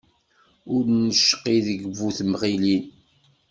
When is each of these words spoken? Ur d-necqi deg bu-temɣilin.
Ur 0.73 0.81
d-necqi 0.87 1.57
deg 1.67 1.81
bu-temɣilin. 1.97 2.83